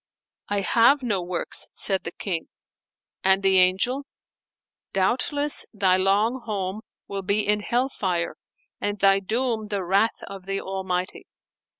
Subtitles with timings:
[0.49, 2.47] "I have no works," said the King;
[3.23, 4.07] and the Angel,
[4.93, 8.35] "Doubtless thy long home will be in hell fire
[8.79, 11.27] and thy doom the wrath of the Almighty."